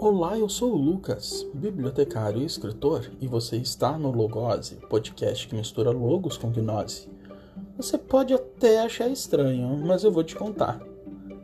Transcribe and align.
Olá, 0.00 0.38
eu 0.38 0.48
sou 0.48 0.74
o 0.74 0.76
Lucas, 0.76 1.44
bibliotecário 1.52 2.40
e 2.40 2.44
escritor, 2.44 3.10
e 3.20 3.26
você 3.26 3.56
está 3.56 3.98
no 3.98 4.12
Logose, 4.12 4.76
podcast 4.88 5.48
que 5.48 5.56
mistura 5.56 5.90
logos 5.90 6.36
com 6.36 6.52
gnose. 6.52 7.08
Você 7.76 7.98
pode 7.98 8.32
até 8.32 8.80
achar 8.80 9.08
estranho, 9.08 9.76
mas 9.84 10.04
eu 10.04 10.12
vou 10.12 10.22
te 10.22 10.36
contar. 10.36 10.80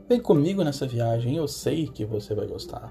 Vem 0.08 0.20
comigo 0.20 0.62
nessa 0.62 0.86
viagem, 0.86 1.36
eu 1.36 1.48
sei 1.48 1.88
que 1.88 2.04
você 2.04 2.32
vai 2.32 2.46
gostar. 2.46 2.88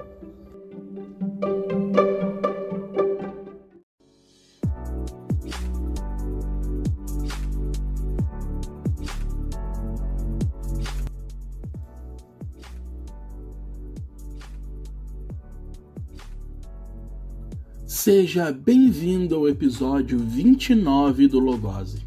Seja 18.33 18.51
bem-vindo 18.51 19.35
ao 19.35 19.47
episódio 19.47 20.17
29 20.17 21.27
do 21.27 21.37
Logose. 21.37 21.99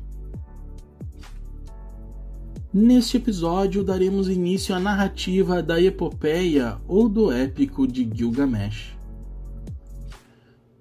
Neste 2.74 3.16
episódio 3.16 3.84
daremos 3.84 4.28
início 4.28 4.74
à 4.74 4.80
narrativa 4.80 5.62
da 5.62 5.80
epopeia 5.80 6.78
ou 6.88 7.08
do 7.08 7.30
épico 7.30 7.86
de 7.86 8.10
Gilgamesh. 8.12 8.98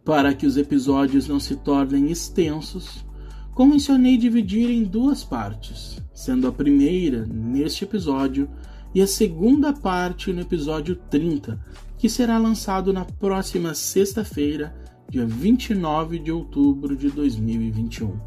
Para 0.04 0.34
que 0.34 0.48
os 0.48 0.58
episódios 0.58 1.28
não 1.28 1.40
se 1.40 1.56
tornem 1.58 2.10
extensos, 2.10 3.06
convencionei 3.54 4.18
dividir 4.18 4.72
em 4.72 4.84
duas 4.84 5.24
partes, 5.24 6.02
sendo 6.12 6.48
a 6.48 6.52
primeira 6.52 7.24
neste 7.24 7.84
episódio 7.84 8.50
e 8.96 9.02
a 9.02 9.06
segunda 9.06 9.72
parte 9.72 10.34
no 10.34 10.42
episódio 10.42 10.96
30, 10.96 11.64
que 12.00 12.10
será 12.10 12.40
lançado 12.40 12.92
na 12.92 13.06
próxima 13.06 13.76
sexta-feira, 13.76 14.76
dia 15.10 15.26
29 15.26 16.20
de 16.20 16.32
outubro 16.32 16.96
de 16.96 17.10
2021. 17.10 18.20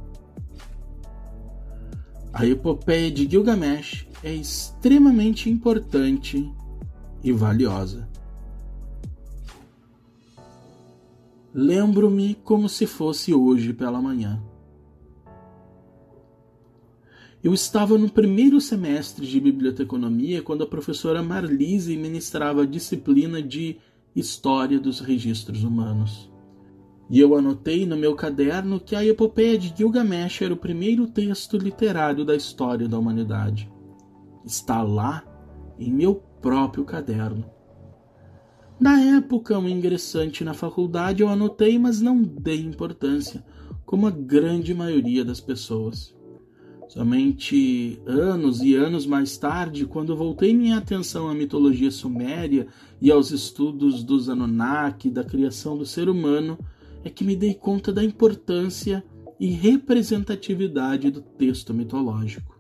A 2.33 2.47
epopeia 2.47 3.11
de 3.11 3.29
Gilgamesh 3.29 4.07
é 4.23 4.33
extremamente 4.35 5.51
importante 5.51 6.51
e 7.23 7.33
valiosa. 7.33 8.09
Lembro-me 11.53 12.35
como 12.45 12.69
se 12.69 12.87
fosse 12.87 13.35
hoje 13.35 13.73
pela 13.73 14.01
manhã. 14.01 14.41
Eu 17.43 17.55
estava 17.55 17.97
no 17.97 18.11
primeiro 18.11 18.61
semestre 18.61 19.27
de 19.27 19.41
biblioteconomia 19.41 20.43
quando 20.43 20.65
a 20.65 20.67
professora 20.67 21.23
Marlise 21.23 21.97
ministrava 21.97 22.63
a 22.63 22.67
disciplina 22.67 23.41
de 23.41 23.79
História 24.15 24.79
dos 24.79 25.01
Registros 25.01 25.63
Humanos. 25.63 26.28
E 27.11 27.19
eu 27.19 27.35
anotei 27.35 27.87
no 27.87 27.97
meu 27.97 28.15
caderno 28.15 28.79
que 28.79 28.95
a 28.95 29.05
epopeia 29.05 29.57
de 29.57 29.73
Gilgamesh 29.75 30.43
era 30.43 30.53
o 30.53 30.59
primeiro 30.59 31.07
texto 31.07 31.57
literário 31.57 32.25
da 32.25 32.37
história 32.37 32.87
da 32.87 32.99
humanidade. 32.99 33.71
Está 34.45 34.83
lá 34.83 35.25
em 35.79 35.91
meu 35.91 36.17
próprio 36.43 36.85
caderno. 36.85 37.45
Na 38.79 39.01
época, 39.01 39.59
um 39.59 39.69
ingressante 39.69 40.45
na 40.45 40.55
faculdade, 40.55 41.23
eu 41.23 41.29
anotei, 41.29 41.79
mas 41.79 42.01
não 42.01 42.23
dei 42.23 42.61
importância, 42.61 43.45
como 43.85 44.07
a 44.07 44.11
grande 44.11 44.73
maioria 44.75 45.25
das 45.25 45.41
pessoas. 45.41 46.15
Somente 46.89 48.01
anos 48.07 48.63
e 48.63 48.75
anos 48.75 49.05
mais 49.05 49.37
tarde, 49.37 49.85
quando 49.85 50.17
voltei 50.17 50.55
minha 50.55 50.79
atenção 50.79 51.29
à 51.29 51.35
mitologia 51.35 51.91
suméria 51.91 52.69
e 53.01 53.11
aos 53.11 53.31
estudos 53.31 54.03
dos 54.03 54.29
Anunnaki, 54.29 55.11
da 55.11 55.25
criação 55.25 55.77
do 55.77 55.85
ser 55.85 56.09
humano, 56.09 56.59
é 57.05 57.11
que 57.11 57.25
me 57.25 57.37
dei 57.37 57.55
conta 57.55 57.93
da 57.93 58.03
importância 58.03 59.05
e 59.39 59.51
representatividade 59.51 61.11
do 61.11 61.21
texto 61.21 61.73
mitológico. 61.73 62.59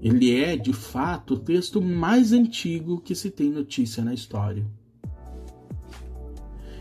Ele 0.00 0.34
é, 0.34 0.56
de 0.56 0.72
fato, 0.72 1.34
o 1.34 1.38
texto 1.38 1.82
mais 1.82 2.32
antigo 2.32 3.00
que 3.00 3.14
se 3.14 3.30
tem 3.30 3.50
notícia 3.50 4.04
na 4.04 4.14
história. 4.14 4.66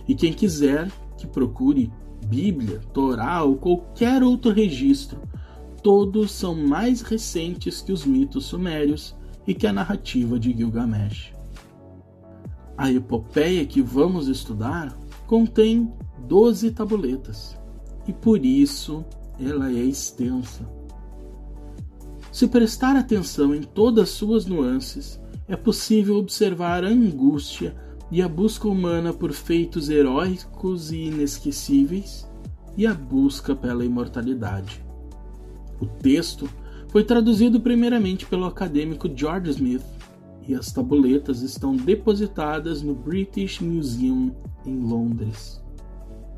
E 0.08 0.16
quem 0.16 0.32
quiser 0.32 0.92
que 1.18 1.28
procure 1.28 1.92
Bíblia, 2.28 2.80
Torá 2.94 3.44
ou 3.44 3.58
qualquer 3.58 4.24
outro 4.24 4.52
registro, 4.52 5.20
todos 5.82 6.32
são 6.32 6.56
mais 6.56 7.02
recentes 7.02 7.82
que 7.82 7.92
os 7.92 8.06
mitos 8.06 8.46
sumérios 8.46 9.16
e 9.48 9.54
que 9.54 9.66
a 9.66 9.74
narrativa 9.74 10.40
de 10.40 10.56
Gilgamesh. 10.56 11.34
A 12.78 12.92
epopeia 12.92 13.66
que 13.66 13.82
vamos 13.82 14.28
estudar 14.28 14.96
contém 15.28 15.94
12 16.28 16.72
tabuletas 16.72 17.58
e 18.08 18.14
por 18.14 18.44
isso 18.44 19.06
ela 19.40 19.70
é 19.70 19.84
extensa. 19.84 20.68
Se 22.32 22.48
prestar 22.48 22.96
atenção 22.96 23.54
em 23.54 23.62
todas 23.62 24.10
suas 24.10 24.46
nuances, 24.46 25.20
é 25.48 25.56
possível 25.56 26.16
observar 26.16 26.84
a 26.84 26.88
angústia 26.88 27.76
e 28.10 28.22
a 28.22 28.28
busca 28.28 28.68
humana 28.68 29.14
por 29.14 29.34
feitos 29.34 29.90
heróicos 29.90 30.92
e 30.92 31.06
inesquecíveis 31.06 32.28
e 32.78 32.88
a 32.88 32.94
busca 32.94 33.56
pela 33.56 33.84
imortalidade. 33.84 34.84
O 35.80 35.86
texto 35.86 36.50
foi 36.90 37.04
traduzido 37.04 37.60
primeiramente 37.60 38.26
pelo 38.26 38.46
acadêmico 38.46 39.10
George 39.14 39.50
Smith 39.52 39.84
e 40.48 40.56
as 40.56 40.72
tabuletas 40.72 41.42
estão 41.42 41.76
depositadas 41.76 42.82
no 42.82 42.96
British 42.96 43.60
Museum 43.60 44.34
em 44.68 44.80
Londres. 44.80 45.64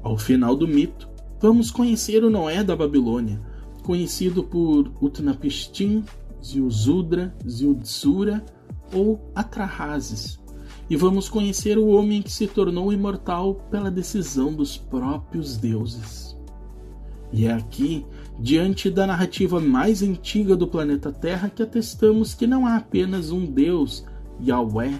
Ao 0.04 0.18
final 0.18 0.56
do 0.56 0.68
mito, 0.68 1.10
vamos 1.42 1.72
conhecer 1.72 2.24
o 2.24 2.30
Noé 2.30 2.64
da 2.64 2.76
Babilônia, 2.76 3.42
conhecido 3.84 4.44
por 4.44 4.92
Utnapishtim, 5.02 6.04
Ziusudra, 6.44 7.36
Ziudsura 7.48 8.46
ou 8.94 9.20
Atrahasis, 9.36 10.40
e 10.90 10.96
vamos 10.96 11.28
conhecer 11.28 11.78
o 11.78 11.88
homem 11.88 12.22
que 12.22 12.32
se 12.32 12.48
tornou 12.48 12.94
imortal 12.94 13.56
pela 13.70 13.92
decisão 13.92 14.54
dos 14.54 14.78
próprios 14.78 15.58
deuses. 15.58 16.38
E 17.32 17.46
é 17.46 17.54
aqui, 17.54 18.06
diante 18.40 18.90
da 18.90 19.06
narrativa 19.06 19.60
mais 19.60 20.02
antiga 20.02 20.56
do 20.56 20.68
planeta 20.68 21.12
Terra, 21.12 21.50
que 21.50 21.62
atestamos 21.62 22.34
que 22.34 22.48
não 22.48 22.66
há 22.66 22.78
apenas 22.78 23.32
um 23.32 23.46
Deus, 23.46 24.04
Yahweh, 24.42 25.00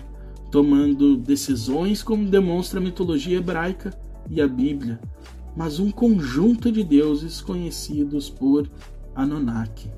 tomando 0.52 1.18
decisões 1.18 2.02
como 2.04 2.30
demonstra 2.30 2.80
a 2.80 2.84
mitologia 2.84 3.38
hebraica, 3.38 3.98
e 4.30 4.42
a 4.42 4.48
Bíblia, 4.48 5.00
mas 5.56 5.80
um 5.80 5.90
conjunto 5.90 6.72
de 6.72 6.84
deuses 6.84 7.42
conhecidos 7.42 8.30
por 8.30 8.70
Anunnaki. 9.16 9.90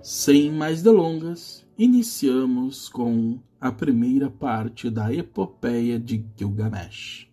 Sem 0.00 0.52
mais 0.52 0.82
delongas, 0.82 1.66
iniciamos 1.76 2.88
com 2.88 3.40
a 3.60 3.72
primeira 3.72 4.30
parte 4.30 4.88
da 4.88 5.12
epopeia 5.12 5.98
de 5.98 6.24
Gilgamesh. 6.36 7.28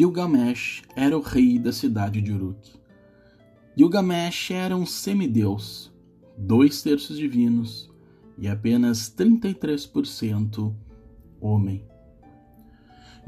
Gilgamesh 0.00 0.82
era 0.96 1.14
o 1.14 1.20
rei 1.20 1.58
da 1.58 1.70
cidade 1.74 2.22
de 2.22 2.32
Uruk. 2.32 2.72
Gilgamesh 3.76 4.50
era 4.50 4.74
um 4.74 4.86
semideus, 4.86 5.92
dois 6.38 6.80
terços 6.80 7.18
divinos 7.18 7.92
e 8.38 8.48
apenas 8.48 9.14
33% 9.14 10.74
homem. 11.38 11.84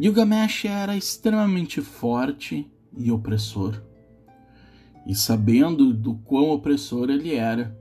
Gilgamesh 0.00 0.64
era 0.64 0.96
extremamente 0.96 1.82
forte 1.82 2.66
e 2.96 3.12
opressor. 3.12 3.82
E 5.06 5.14
sabendo 5.14 5.92
do 5.92 6.14
quão 6.14 6.52
opressor 6.52 7.10
ele 7.10 7.34
era, 7.34 7.78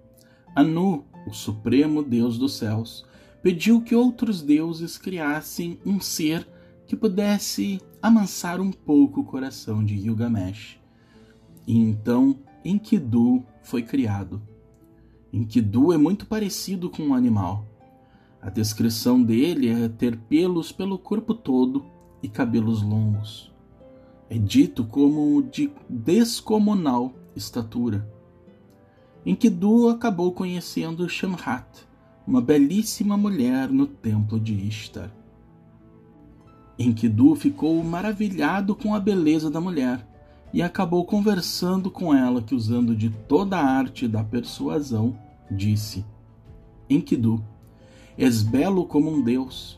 Anu, 0.53 1.05
o 1.25 1.31
supremo 1.31 2.03
deus 2.03 2.37
dos 2.37 2.57
céus, 2.57 3.05
pediu 3.41 3.81
que 3.81 3.95
outros 3.95 4.41
deuses 4.41 4.97
criassem 4.97 5.79
um 5.85 5.97
ser 5.97 6.45
que 6.91 6.95
pudesse 6.97 7.79
amansar 8.01 8.59
um 8.59 8.69
pouco 8.69 9.21
o 9.21 9.23
coração 9.23 9.81
de 9.81 9.97
Gilgamesh. 9.97 10.77
E 11.65 11.77
então 11.77 12.37
Enkidu 12.65 13.45
foi 13.63 13.81
criado. 13.81 14.41
Enkidu 15.31 15.93
é 15.93 15.97
muito 15.97 16.25
parecido 16.25 16.89
com 16.89 17.03
um 17.03 17.13
animal. 17.13 17.65
A 18.41 18.49
descrição 18.49 19.23
dele 19.23 19.69
é 19.69 19.87
ter 19.87 20.17
pelos 20.17 20.73
pelo 20.73 20.99
corpo 20.99 21.33
todo 21.33 21.85
e 22.21 22.27
cabelos 22.27 22.81
longos. 22.81 23.49
É 24.29 24.37
dito 24.37 24.83
como 24.83 25.41
de 25.43 25.71
descomunal 25.87 27.13
estatura. 27.33 28.05
Enkidu 29.25 29.87
acabou 29.87 30.33
conhecendo 30.33 31.07
Shamhat, 31.07 31.87
uma 32.27 32.41
belíssima 32.41 33.15
mulher 33.15 33.69
no 33.69 33.87
templo 33.87 34.37
de 34.37 34.53
Ishtar. 34.53 35.20
Enkidu 36.81 37.35
ficou 37.35 37.83
maravilhado 37.83 38.75
com 38.75 38.95
a 38.95 38.99
beleza 38.99 39.49
da 39.49 39.61
mulher 39.61 40.05
e 40.53 40.61
acabou 40.61 41.05
conversando 41.05 41.89
com 41.89 42.13
ela 42.13 42.41
que 42.41 42.55
usando 42.55 42.95
de 42.95 43.09
toda 43.09 43.57
a 43.57 43.63
arte 43.63 44.07
da 44.07 44.23
persuasão, 44.23 45.17
disse: 45.49 46.05
Enkidu, 46.89 47.43
és 48.17 48.41
belo 48.41 48.85
como 48.85 49.11
um 49.11 49.21
deus. 49.21 49.77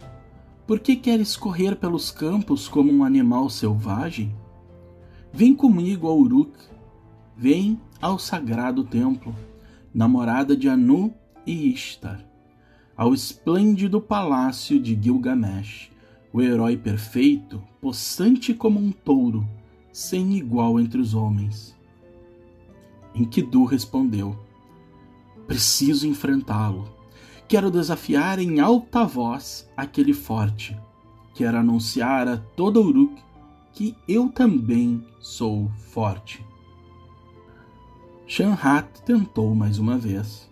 Por 0.66 0.80
que 0.80 0.96
queres 0.96 1.36
correr 1.36 1.76
pelos 1.76 2.10
campos 2.10 2.68
como 2.68 2.92
um 2.92 3.04
animal 3.04 3.50
selvagem? 3.50 4.34
Vem 5.32 5.54
comigo 5.54 6.08
ao 6.08 6.18
Uruk, 6.18 6.54
vem 7.36 7.80
ao 8.02 8.18
sagrado 8.18 8.84
templo, 8.84 9.36
namorada 9.94 10.56
de 10.56 10.70
Anu 10.70 11.14
e 11.46 11.70
Ishtar, 11.72 12.24
ao 12.96 13.14
esplêndido 13.14 14.00
palácio 14.00 14.80
de 14.80 14.98
Gilgamesh, 15.00 15.93
o 16.34 16.42
herói 16.42 16.76
perfeito, 16.76 17.64
possante 17.80 18.56
como 18.56 18.80
um 18.80 18.92
touro, 18.92 19.48
sem 19.92 20.36
igual 20.36 20.80
entre 20.80 21.00
os 21.00 21.14
homens. 21.14 21.78
Enkidu 23.14 23.64
respondeu: 23.64 24.36
Preciso 25.46 26.08
enfrentá-lo. 26.08 26.92
Quero 27.48 27.70
desafiar 27.70 28.40
em 28.40 28.60
alta 28.60 29.06
voz 29.06 29.70
aquele 29.78 30.14
forte. 30.14 30.76
Quero 31.36 31.58
anunciar 31.58 32.28
a 32.28 32.38
todo 32.38 32.82
Uruk 32.82 33.22
que 33.72 33.96
eu 34.08 34.30
também 34.30 35.06
sou 35.20 35.70
forte. 35.92 36.44
Shanhat 38.26 39.04
tentou 39.04 39.54
mais 39.54 39.78
uma 39.78 39.98
vez. 39.98 40.50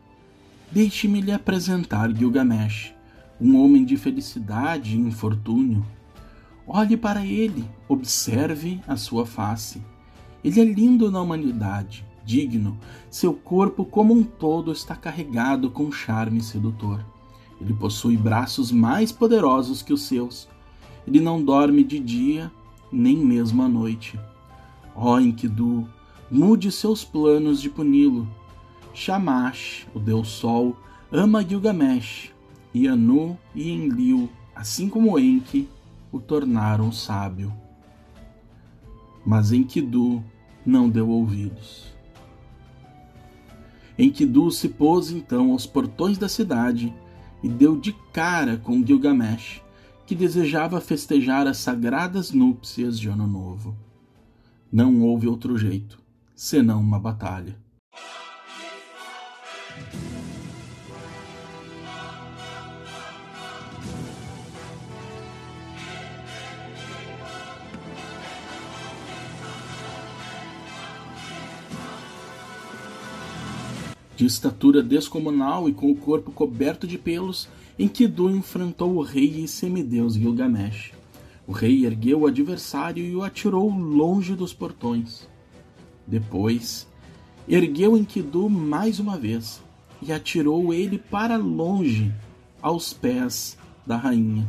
Deixe-me 0.72 1.22
lhe 1.22 1.32
apresentar 1.32 2.16
Gilgamesh, 2.16 2.94
um 3.42 3.60
homem 3.60 3.84
de 3.84 3.98
felicidade 3.98 4.96
e 4.96 5.00
infortúnio. 5.00 5.84
Olhe 6.68 6.96
para 6.96 7.26
ele, 7.26 7.66
observe 7.90 8.80
a 8.88 8.96
sua 8.96 9.26
face. 9.26 9.82
Ele 10.44 10.62
é 10.62 10.64
lindo 10.64 11.10
na 11.12 11.20
humanidade, 11.20 12.06
digno, 12.24 12.78
seu 13.10 13.34
corpo 13.34 13.84
como 13.84 14.14
um 14.14 14.24
todo 14.24 14.72
está 14.72 14.96
carregado 14.96 15.72
com 15.72 15.92
charme 15.92 16.40
sedutor. 16.42 17.04
Ele 17.60 17.74
possui 17.74 18.16
braços 18.16 18.72
mais 18.72 19.12
poderosos 19.12 19.82
que 19.82 19.92
os 19.92 20.04
seus. 20.04 20.48
Ele 21.08 21.20
não 21.20 21.44
dorme 21.44 21.84
de 21.84 22.00
dia, 22.00 22.52
nem 22.92 23.18
mesmo 23.18 23.64
à 23.64 23.68
noite. 23.68 24.20
Ó 24.96 25.16
oh, 25.16 25.20
Enkidu, 25.20 25.88
mude 26.30 26.72
seus 26.72 27.04
planos 27.04 27.60
de 27.60 27.72
puni-lo. 27.72 28.28
Shamash, 28.94 29.88
o 29.96 30.00
deus 30.00 30.28
Sol, 30.28 30.76
ama 31.12 31.44
Gilgamesh, 31.44 32.31
e 32.74 32.88
Anu 32.88 33.38
e 33.54 33.70
Enlil, 33.70 34.30
assim 34.56 34.90
como 34.90 35.18
Enki, 35.20 35.68
o 36.12 36.20
tornaram 36.20 36.92
sábio. 36.92 37.54
Mas 39.26 39.52
Enkidu 39.52 40.24
não 40.66 40.90
deu 40.90 41.10
ouvidos. 41.10 41.94
Enkidu 43.98 44.50
se 44.52 44.70
pôs 44.70 45.12
então 45.12 45.52
aos 45.52 45.66
portões 45.66 46.18
da 46.18 46.28
cidade 46.28 46.94
e 47.44 47.50
deu 47.50 47.78
de 47.78 47.94
cara 48.14 48.58
com 48.58 48.86
Gilgamesh, 48.86 49.62
que 50.06 50.16
desejava 50.16 50.82
festejar 50.82 51.48
as 51.48 51.58
sagradas 51.58 52.32
núpcias 52.32 53.00
de 53.00 53.10
Ano 53.10 53.28
Novo. 53.28 53.76
Não 54.72 55.02
houve 55.02 55.28
outro 55.28 55.58
jeito 55.58 56.02
senão 56.42 56.82
uma 56.82 57.00
batalha. 57.00 57.56
De 74.22 74.28
estatura 74.28 74.84
descomunal 74.84 75.68
e 75.68 75.74
com 75.74 75.90
o 75.90 75.96
corpo 75.96 76.32
coberto 76.32 76.86
de 76.86 76.96
pelos, 76.96 77.50
Enkidu 77.80 78.30
enfrentou 78.30 78.98
o 78.98 79.02
rei 79.02 79.42
e 79.44 79.48
semideus 79.48 80.14
Gilgamesh. 80.14 80.94
O 81.48 81.52
rei 81.52 81.88
ergueu 81.88 82.20
o 82.20 82.28
adversário 82.28 83.04
e 83.04 83.16
o 83.16 83.24
atirou 83.24 83.68
longe 83.72 84.36
dos 84.36 84.54
portões. 84.54 85.28
Depois, 86.06 86.88
ergueu 87.50 87.98
Enkidu 87.98 88.48
mais 88.48 89.00
uma 89.00 89.18
vez 89.18 89.60
e 90.04 90.14
atirou 90.14 90.72
ele 90.72 91.00
para 91.00 91.36
longe, 91.36 92.14
aos 92.62 92.94
pés 92.94 93.58
da 93.88 93.98
rainha. 93.98 94.48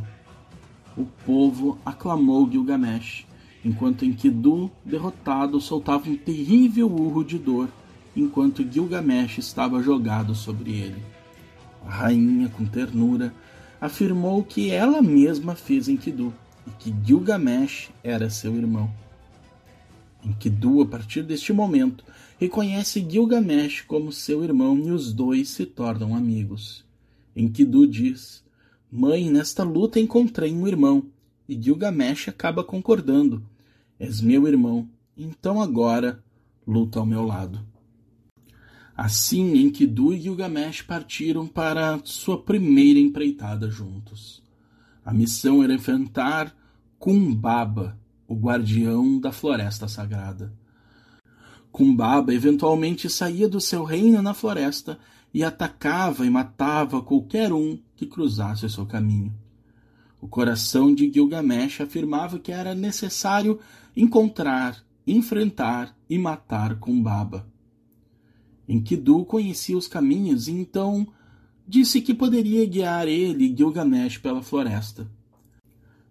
O 0.95 1.05
povo 1.25 1.79
aclamou 1.83 2.47
Gilgamesh, 2.47 3.25
enquanto 3.65 4.05
Enkidu, 4.05 4.69
derrotado, 4.85 5.59
soltava 5.59 6.11
um 6.11 6.15
terrível 6.15 6.85
urro 6.93 7.23
de 7.25 7.39
dor, 7.39 7.69
enquanto 8.15 8.63
Gilgamesh 8.69 9.37
estava 9.37 9.81
jogado 9.81 10.35
sobre 10.35 10.71
ele. 10.71 11.03
A 11.85 11.89
rainha, 11.89 12.49
com 12.49 12.65
ternura, 12.65 13.33
afirmou 13.79 14.43
que 14.43 14.71
ela 14.71 15.01
mesma 15.01 15.55
fez 15.55 15.87
Enkidu 15.87 16.33
e 16.65 16.71
que 16.71 16.95
Gilgamesh 17.05 17.89
era 18.03 18.29
seu 18.29 18.55
irmão. 18.55 18.89
Enkidu, 20.23 20.81
a 20.81 20.85
partir 20.85 21.23
deste 21.23 21.51
momento, 21.51 22.05
reconhece 22.39 23.05
Gilgamesh 23.07 23.81
como 23.81 24.11
seu 24.11 24.43
irmão 24.43 24.77
e 24.77 24.91
os 24.91 25.11
dois 25.11 25.49
se 25.49 25.65
tornam 25.65 26.15
amigos. 26.15 26.85
Enkidu 27.35 27.85
diz: 27.85 28.43
Mãe, 28.89 29.29
nesta 29.29 29.63
luta 29.63 29.99
encontrei 29.99 30.53
um 30.53 30.67
irmão. 30.67 31.03
E 31.49 31.61
Gilgamesh 31.61 32.29
acaba 32.29 32.63
concordando: 32.63 33.43
És 33.99 34.21
meu 34.21 34.47
irmão, 34.47 34.87
então 35.17 35.61
agora 35.61 36.23
luta 36.65 36.99
ao 36.99 37.05
meu 37.05 37.23
lado. 37.23 37.72
Assim, 38.95 39.57
Enkidu 39.57 40.13
e 40.13 40.21
Gilgamesh 40.21 40.83
partiram 40.83 41.47
para 41.47 41.99
sua 42.03 42.41
primeira 42.41 42.99
empreitada 42.99 43.69
juntos. 43.69 44.43
A 45.03 45.11
missão 45.11 45.63
era 45.63 45.73
enfrentar 45.73 46.55
Kumbaba, 46.99 47.97
o 48.27 48.35
guardião 48.35 49.19
da 49.19 49.31
floresta 49.31 49.87
sagrada. 49.87 50.53
Kumbaba 51.71 52.33
eventualmente 52.33 53.09
saía 53.09 53.49
do 53.49 53.59
seu 53.59 53.83
reino 53.83 54.21
na 54.21 54.33
floresta 54.33 54.99
e 55.33 55.43
atacava 55.43 56.23
e 56.25 56.29
matava 56.29 57.01
qualquer 57.01 57.51
um 57.51 57.79
que 57.95 58.05
cruzasse 58.05 58.69
seu 58.69 58.85
caminho. 58.85 59.33
O 60.21 60.27
coração 60.27 60.93
de 60.93 61.11
Gilgamesh 61.11 61.81
afirmava 61.81 62.37
que 62.37 62.51
era 62.51 62.75
necessário 62.75 63.59
encontrar, 63.97 64.77
enfrentar 65.05 65.97
e 66.07 66.17
matar 66.17 66.79
Kumbaba. 66.79 67.51
Enkidu 68.67 69.25
conhecia 69.25 69.77
os 69.77 69.87
caminhos 69.87 70.47
e 70.47 70.51
então 70.51 71.07
disse 71.67 72.01
que 72.01 72.13
poderia 72.13 72.65
guiar 72.65 73.07
ele 73.07 73.45
e 73.45 73.55
Gilgamesh 73.55 74.17
pela 74.17 74.41
floresta. 74.41 75.09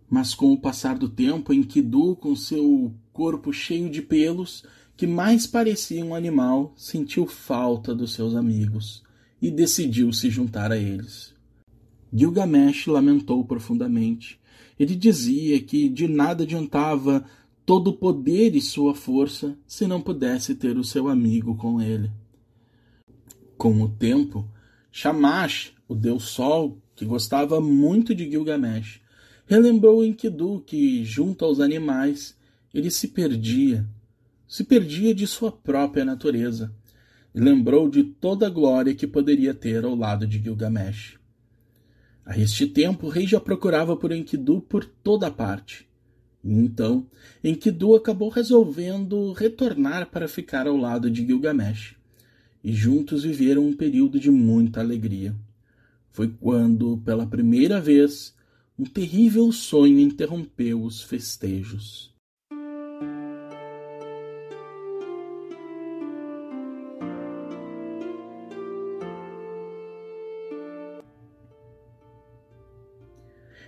Mas 0.09 0.35
com 0.35 0.53
o 0.53 0.61
passar 0.61 0.99
do 0.99 1.09
tempo, 1.09 1.53
Enkidu, 1.53 2.17
com 2.17 2.37
seu 2.37 2.95
corpo 3.13 3.53
cheio 3.53 3.89
de 3.89 4.03
pelos, 4.03 4.63
que 4.97 5.07
mais 5.07 5.47
parecia 5.47 6.05
um 6.05 6.15
animal, 6.15 6.75
sentiu 6.77 7.27
falta 7.27 7.95
dos 7.95 8.13
seus 8.13 8.35
amigos 8.35 9.03
e 9.41 9.51
decidiu 9.51 10.13
se 10.13 10.31
juntar 10.31 10.71
a 10.71 10.77
eles. 10.77 11.35
Gilgamesh 12.13 12.87
lamentou 12.87 13.43
profundamente. 13.45 14.39
Ele 14.79 14.95
dizia 14.95 15.61
que 15.61 15.89
de 15.89 16.07
nada 16.07 16.45
adiantava 16.45 17.25
todo 17.65 17.89
o 17.89 17.97
poder 17.97 18.55
e 18.55 18.61
sua 18.61 18.95
força 18.95 19.57
se 19.67 19.87
não 19.87 20.01
pudesse 20.01 20.55
ter 20.55 20.77
o 20.77 20.85
seu 20.85 21.09
amigo 21.09 21.57
com 21.57 21.81
ele. 21.81 22.11
Com 23.63 23.81
o 23.81 23.89
tempo, 23.89 24.51
Shamash, 24.91 25.73
o 25.87 25.95
deus 25.95 26.25
Sol, 26.25 26.83
que 26.97 27.05
gostava 27.05 27.61
muito 27.61 28.13
de 28.13 28.29
Gilgamesh, 28.29 29.01
relembrou 29.47 30.05
Enkidu 30.05 30.65
que, 30.67 31.05
junto 31.05 31.45
aos 31.45 31.61
animais, 31.61 32.37
ele 32.75 32.91
se 32.91 33.07
perdia, 33.07 33.89
se 34.49 34.65
perdia 34.65 35.15
de 35.15 35.29
sua 35.29 35.53
própria 35.53 36.05
natureza, 36.05 36.75
e 37.33 37.39
lembrou 37.39 37.89
de 37.89 38.03
toda 38.03 38.49
a 38.49 38.51
glória 38.51 38.97
que 38.97 39.07
poderia 39.07 39.55
ter 39.55 39.85
ao 39.85 39.95
lado 39.95 40.27
de 40.27 40.43
Gilgamesh. 40.43 41.21
A 42.27 42.37
este 42.37 42.67
tempo, 42.67 43.07
o 43.07 43.11
rei 43.11 43.29
já 43.29 43.39
procurava 43.39 43.97
por 43.97 44.11
Enkidu 44.11 44.61
por 44.61 44.85
toda 44.85 45.31
parte. 45.31 45.89
E 46.43 46.53
então, 46.53 47.07
Enkidu 47.45 47.95
acabou 47.95 48.29
resolvendo 48.29 49.31
retornar 49.31 50.11
para 50.11 50.27
ficar 50.27 50.67
ao 50.67 50.77
lado 50.77 51.09
de 51.09 51.25
Gilgamesh. 51.25 52.02
E 52.63 52.73
juntos 52.73 53.25
viveram 53.25 53.67
um 53.67 53.73
período 53.73 54.21
de 54.21 54.31
muita 54.31 54.81
alegria. 54.81 55.35
Foi 56.11 56.29
quando, 56.29 56.99
pela 56.99 57.27
primeira 57.27 57.81
vez, 57.81 58.35
um 58.79 58.85
terrível 58.85 59.51
sonho 59.51 59.99
interrompeu 59.99 60.83
os 60.83 61.03
festejos. 61.03 62.13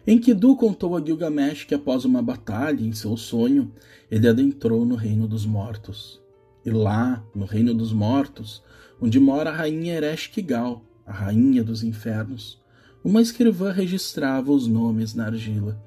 Enkidu 0.07 0.55
contou 0.55 0.95
a 0.97 1.01
Gilgamesh 1.05 1.65
que 1.65 1.75
após 1.75 2.05
uma 2.05 2.23
batalha 2.23 2.83
em 2.83 2.93
seu 2.93 3.17
sonho, 3.17 3.73
ele 4.11 4.29
adentrou 4.29 4.85
no 4.85 4.95
reino 4.95 5.27
dos 5.27 5.47
mortos. 5.47 6.24
E 6.65 6.71
lá, 6.71 7.25
no 7.35 7.45
reino 7.45 7.75
dos 7.75 7.93
mortos, 7.93 8.63
onde 9.01 9.21
mora 9.21 9.51
a 9.51 9.55
rainha 9.55 9.95
Ereshkigal, 9.95 10.83
a 11.07 11.13
rainha 11.13 11.63
dos 11.63 11.83
infernos, 11.83 12.63
uma 13.05 13.21
escrivã 13.21 13.71
registrava 13.71 14.51
os 14.51 14.67
nomes 14.67 15.15
na 15.15 15.27
argila. 15.27 15.79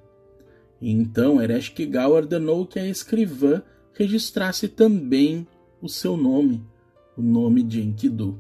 E 0.80 0.92
então 0.92 1.42
Ereshkigal 1.42 2.12
ordenou 2.12 2.66
que 2.66 2.78
a 2.78 2.88
escrivã 2.88 3.64
registrasse 3.94 4.68
também 4.68 5.48
o 5.82 5.90
seu 5.90 6.16
nome, 6.16 6.64
o 7.18 7.22
nome 7.22 7.64
de 7.64 7.82
Enkidu. 7.82 8.40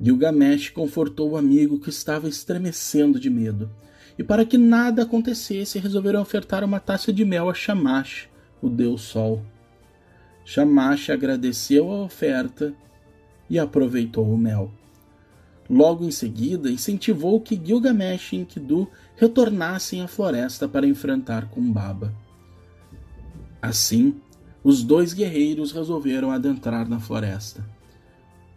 Gilgamesh 0.00 0.70
confortou 0.70 1.32
o 1.32 1.36
amigo 1.36 1.78
que 1.78 1.90
estava 1.90 2.28
estremecendo 2.28 3.20
de 3.20 3.28
medo 3.28 3.70
e 4.18 4.22
para 4.22 4.44
que 4.44 4.58
nada 4.58 5.02
acontecesse, 5.02 5.78
resolveram 5.78 6.20
ofertar 6.20 6.64
uma 6.64 6.80
taça 6.80 7.12
de 7.12 7.24
mel 7.24 7.48
a 7.48 7.54
Shamash, 7.54 8.28
o 8.60 8.68
deus 8.68 9.02
Sol. 9.02 9.42
Shamash 10.44 11.10
agradeceu 11.10 11.90
a 11.90 12.02
oferta 12.02 12.74
e 13.48 13.58
aproveitou 13.58 14.32
o 14.32 14.36
mel. 14.38 14.72
Logo 15.70 16.04
em 16.04 16.10
seguida, 16.10 16.70
incentivou 16.70 17.40
que 17.40 17.60
Gilgamesh 17.62 18.32
e 18.32 18.36
Enkidu 18.36 18.88
retornassem 19.16 20.02
à 20.02 20.08
floresta 20.08 20.68
para 20.68 20.86
enfrentar 20.86 21.48
Kumbaba. 21.48 22.12
Assim, 23.60 24.20
os 24.64 24.82
dois 24.82 25.12
guerreiros 25.12 25.72
resolveram 25.72 26.30
adentrar 26.30 26.88
na 26.88 27.00
floresta. 27.00 27.64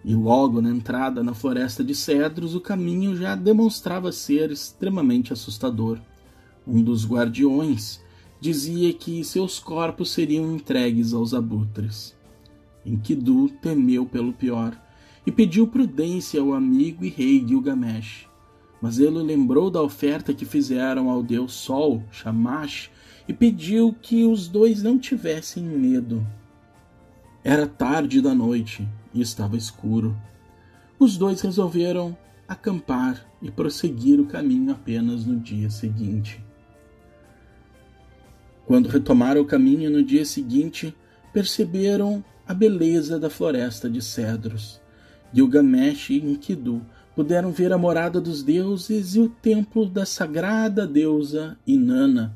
E 0.03 0.13
logo 0.13 0.61
na 0.61 0.69
entrada 0.69 1.23
na 1.23 1.33
floresta 1.33 1.83
de 1.83 1.95
cedros, 1.95 2.53
o 2.53 2.61
caminho 2.61 3.15
já 3.15 3.35
demonstrava 3.35 4.11
ser 4.11 4.51
extremamente 4.51 5.33
assustador. 5.33 5.99
Um 6.67 6.81
dos 6.81 7.07
guardiões 7.07 8.01
dizia 8.45 8.93
que 8.93 9.23
seus 9.23 9.57
corpos 9.57 10.11
seriam 10.11 10.53
entregues 10.53 11.15
aos 11.15 11.33
abutres. 11.33 12.15
Enkidu 12.85 13.49
temeu 13.49 14.05
pelo 14.05 14.31
pior 14.31 14.79
e 15.25 15.31
pediu 15.31 15.67
prudência 15.67 16.39
ao 16.39 16.53
amigo 16.53 17.03
e 17.03 17.09
rei 17.09 17.43
Gilgamesh. 17.43 18.29
Mas 18.79 18.99
ele 18.99 19.17
lembrou 19.23 19.71
da 19.71 19.81
oferta 19.81 20.31
que 20.31 20.45
fizeram 20.45 21.09
ao 21.09 21.23
deus 21.23 21.53
Sol, 21.53 22.03
Shamash, 22.11 22.91
e 23.27 23.33
pediu 23.33 23.95
que 23.99 24.23
os 24.25 24.47
dois 24.47 24.83
não 24.83 24.99
tivessem 24.99 25.63
medo. 25.63 26.23
Era 27.43 27.65
tarde 27.65 28.21
da 28.21 28.35
noite 28.35 28.87
e 29.11 29.21
estava 29.21 29.57
escuro. 29.57 30.15
Os 30.99 31.17
dois 31.17 31.41
resolveram 31.41 32.15
acampar 32.47 33.25
e 33.41 33.49
prosseguir 33.49 34.19
o 34.19 34.27
caminho 34.27 34.71
apenas 34.71 35.25
no 35.25 35.39
dia 35.39 35.71
seguinte. 35.71 36.44
Quando 38.65 38.89
retomaram 38.89 39.41
o 39.41 39.45
caminho 39.45 39.89
no 39.89 40.03
dia 40.03 40.25
seguinte, 40.25 40.95
perceberam 41.31 42.23
a 42.47 42.53
beleza 42.53 43.19
da 43.19 43.29
floresta 43.29 43.89
de 43.89 44.01
cedros. 44.01 44.81
Gilgamesh 45.31 46.11
e 46.11 46.17
Enkidu 46.17 46.81
puderam 47.15 47.51
ver 47.51 47.71
a 47.71 47.77
morada 47.77 48.19
dos 48.19 48.41
deuses 48.43 49.15
e 49.15 49.19
o 49.19 49.29
templo 49.29 49.85
da 49.85 50.05
sagrada 50.05 50.87
deusa 50.87 51.57
Inanna, 51.65 52.35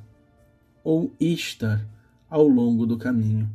ou 0.84 1.14
Ishtar, 1.20 1.86
ao 2.30 2.48
longo 2.48 2.86
do 2.86 2.98
caminho. 2.98 3.50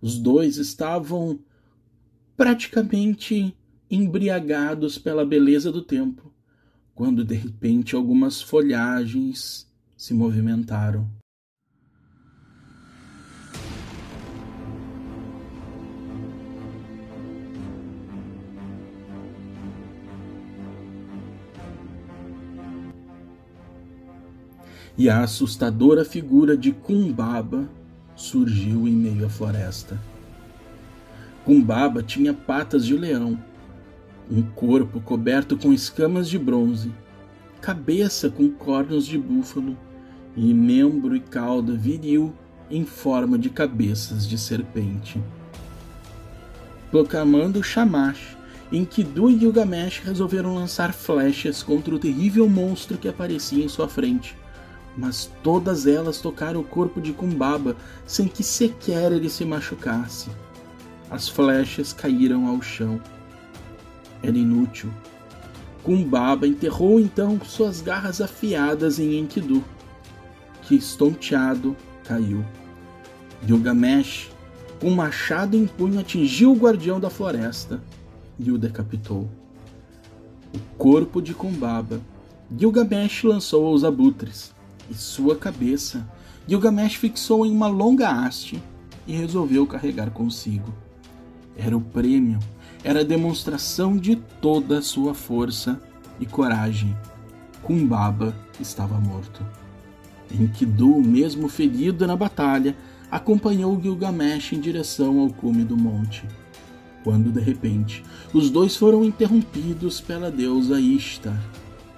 Os 0.00 0.18
dois 0.18 0.56
estavam 0.56 1.38
praticamente 2.36 3.56
embriagados 3.90 4.98
pela 4.98 5.24
beleza 5.24 5.70
do 5.72 5.82
tempo, 5.82 6.32
quando 6.94 7.24
de 7.24 7.34
repente 7.34 7.94
algumas 7.94 8.40
folhagens 8.40 9.70
se 9.96 10.14
movimentaram. 10.14 11.08
E 24.96 25.10
a 25.10 25.22
assustadora 25.22 26.04
figura 26.04 26.56
de 26.56 26.70
Kumbaba 26.70 27.68
surgiu 28.14 28.86
em 28.86 28.92
meio 28.92 29.26
à 29.26 29.28
floresta. 29.28 30.00
Kumbaba 31.44 32.02
tinha 32.02 32.32
patas 32.32 32.86
de 32.86 32.96
leão, 32.96 33.38
um 34.30 34.40
corpo 34.40 35.00
coberto 35.00 35.56
com 35.56 35.72
escamas 35.72 36.28
de 36.28 36.38
bronze, 36.38 36.92
cabeça 37.60 38.30
com 38.30 38.48
cornos 38.48 39.04
de 39.04 39.18
búfalo 39.18 39.76
e 40.36 40.54
membro 40.54 41.16
e 41.16 41.20
cauda 41.20 41.74
viril 41.74 42.32
em 42.70 42.84
forma 42.84 43.36
de 43.36 43.50
cabeças 43.50 44.26
de 44.26 44.38
serpente. 44.38 45.20
Proclamando 46.90 47.62
Shamash, 47.62 48.36
Enkidu 48.72 49.28
e 49.30 49.38
Gilgamesh 49.38 50.00
resolveram 50.04 50.54
lançar 50.54 50.92
flechas 50.94 51.62
contra 51.62 51.94
o 51.94 51.98
terrível 51.98 52.48
monstro 52.48 52.96
que 52.96 53.08
aparecia 53.08 53.64
em 53.64 53.68
sua 53.68 53.88
frente, 53.88 54.36
mas 54.96 55.30
todas 55.42 55.86
elas 55.86 56.20
tocaram 56.20 56.60
o 56.60 56.64
corpo 56.64 57.00
de 57.00 57.12
Kumbaba 57.12 57.76
sem 58.06 58.28
que 58.28 58.42
sequer 58.42 59.12
ele 59.12 59.28
se 59.28 59.44
machucasse. 59.44 60.30
As 61.10 61.28
flechas 61.28 61.92
caíram 61.92 62.46
ao 62.46 62.62
chão. 62.62 63.00
Era 64.22 64.36
inútil. 64.36 64.90
Kumbaba 65.82 66.46
enterrou 66.46 66.98
então 66.98 67.38
suas 67.44 67.80
garras 67.80 68.20
afiadas 68.20 68.98
em 68.98 69.18
Enkidu, 69.18 69.62
que 70.62 70.74
estonteado 70.74 71.76
caiu. 72.04 72.44
Gilgamesh, 73.46 74.30
com 74.80 74.88
um 74.88 74.94
machado 74.94 75.56
em 75.56 75.66
punho, 75.66 76.00
atingiu 76.00 76.52
o 76.52 76.56
guardião 76.56 76.98
da 76.98 77.10
floresta 77.10 77.82
e 78.38 78.50
o 78.50 78.56
decapitou. 78.56 79.28
O 80.54 80.58
corpo 80.78 81.20
de 81.20 81.34
Kumbaba, 81.34 82.00
Gilgamesh 82.56 83.24
lançou 83.24 83.66
aos 83.66 83.84
abutres, 83.84 84.53
e 84.90 84.94
sua 84.94 85.36
cabeça 85.36 86.06
Gilgamesh 86.46 86.96
fixou 86.96 87.46
em 87.46 87.50
uma 87.50 87.66
longa 87.66 88.08
haste 88.08 88.62
e 89.06 89.14
resolveu 89.14 89.66
carregar 89.66 90.10
consigo. 90.10 90.74
Era 91.56 91.76
o 91.76 91.80
prêmio, 91.80 92.38
era 92.82 93.00
a 93.00 93.04
demonstração 93.04 93.96
de 93.96 94.16
toda 94.16 94.78
a 94.78 94.82
sua 94.82 95.14
força 95.14 95.80
e 96.20 96.26
coragem. 96.26 96.94
Kumbaba 97.62 98.34
estava 98.60 98.98
morto. 98.98 99.44
Enkidu, 100.30 101.00
mesmo 101.00 101.48
ferido 101.48 102.06
na 102.06 102.16
batalha, 102.16 102.76
acompanhou 103.10 103.80
Gilgamesh 103.80 104.52
em 104.52 104.60
direção 104.60 105.20
ao 105.20 105.30
cume 105.30 105.64
do 105.64 105.76
monte. 105.76 106.24
Quando 107.02 107.30
de 107.30 107.40
repente 107.40 108.02
os 108.32 108.50
dois 108.50 108.76
foram 108.76 109.04
interrompidos 109.04 110.00
pela 110.00 110.30
deusa 110.30 110.80
Ishtar, 110.80 111.38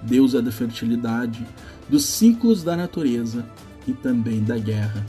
deusa 0.01 0.41
da 0.41 0.51
fertilidade, 0.51 1.45
dos 1.89 2.05
ciclos 2.05 2.63
da 2.63 2.75
natureza 2.75 3.45
e 3.87 3.93
também 3.93 4.43
da 4.43 4.57
guerra. 4.57 5.05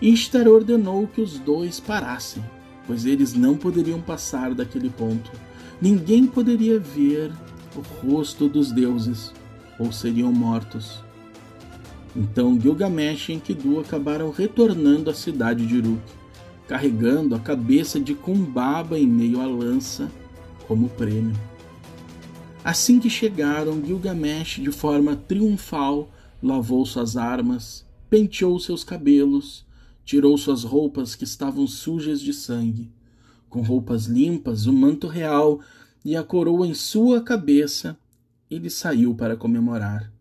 Ishtar 0.00 0.48
ordenou 0.48 1.06
que 1.06 1.20
os 1.20 1.38
dois 1.38 1.80
parassem 1.80 2.42
pois 2.86 3.06
eles 3.06 3.34
não 3.34 3.56
poderiam 3.56 4.00
passar 4.00 4.54
daquele 4.54 4.90
ponto. 4.90 5.30
Ninguém 5.80 6.26
poderia 6.26 6.78
ver 6.78 7.32
o 7.76 7.80
rosto 7.80 8.48
dos 8.48 8.70
deuses, 8.70 9.32
ou 9.78 9.92
seriam 9.92 10.32
mortos. 10.32 11.02
Então 12.14 12.58
Gilgamesh 12.60 13.28
e 13.28 13.32
Enkidu 13.32 13.80
acabaram 13.80 14.30
retornando 14.30 15.10
à 15.10 15.14
cidade 15.14 15.66
de 15.66 15.78
Uruk, 15.78 16.00
carregando 16.68 17.34
a 17.34 17.40
cabeça 17.40 17.98
de 17.98 18.14
Kumbaba 18.14 18.98
em 18.98 19.06
meio 19.06 19.40
à 19.40 19.46
lança 19.46 20.08
como 20.68 20.88
prêmio. 20.88 21.34
Assim 22.64 22.98
que 22.98 23.10
chegaram, 23.10 23.84
Gilgamesh, 23.84 24.60
de 24.60 24.72
forma 24.72 25.14
triunfal, 25.14 26.10
lavou 26.42 26.84
suas 26.84 27.16
armas, 27.16 27.86
penteou 28.10 28.58
seus 28.58 28.82
cabelos 28.82 29.64
tirou 30.04 30.36
suas 30.36 30.62
roupas 30.62 31.14
que 31.14 31.24
estavam 31.24 31.66
sujas 31.66 32.20
de 32.20 32.32
sangue. 32.32 32.90
Com 33.48 33.62
roupas 33.62 34.06
limpas, 34.06 34.66
o 34.66 34.72
manto 34.72 35.06
real 35.06 35.60
e 36.04 36.14
a 36.14 36.22
coroa 36.22 36.66
em 36.66 36.74
sua 36.74 37.22
cabeça, 37.22 37.96
ele 38.50 38.68
saiu 38.68 39.14
para 39.14 39.36
comemorar. 39.36 40.12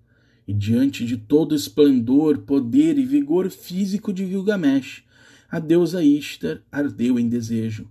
E 0.47 0.53
diante 0.53 1.05
de 1.05 1.17
todo 1.17 1.51
o 1.51 1.55
esplendor, 1.55 2.39
poder 2.39 2.97
e 2.97 3.05
vigor 3.05 3.49
físico 3.49 4.13
de 4.13 4.25
Gilgamesh, 4.25 5.03
a 5.49 5.59
deusa 5.59 6.03
Ishtar 6.03 6.61
ardeu 6.71 7.19
em 7.19 7.27
desejo. 7.27 7.87